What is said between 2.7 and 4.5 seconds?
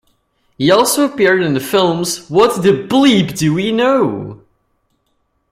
Bleep Do We Know!?